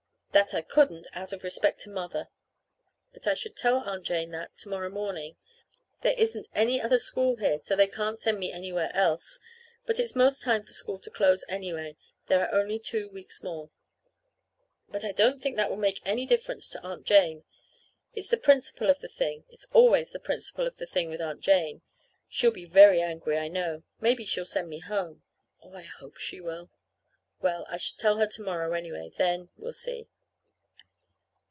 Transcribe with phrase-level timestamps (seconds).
[0.33, 2.29] That I couldn't, out of respect to Mother.
[3.11, 5.35] That I should tell Aunt Jane that to morrow morning.
[6.03, 9.39] There isn't any other school here, so they can't send me anywhere else.
[9.85, 11.97] But it's 'most time for school to close, anyway.
[12.27, 13.71] There are only two weeks more.
[14.87, 17.43] But I don't think that will make any difference to Aunt Jane.
[18.13, 19.43] It's the principle of the thing.
[19.49, 21.81] It's always the principle of the thing with Aunt Jane.
[22.29, 23.83] She'll be very angry, I know.
[23.99, 25.23] Maybe she'll send me home.
[25.61, 26.69] Oh, I hope she will!
[27.41, 29.11] Well, I shall tell her to morrow, anyway.
[29.17, 30.07] Then we'll see.